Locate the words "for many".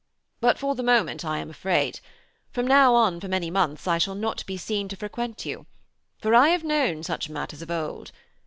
3.21-3.51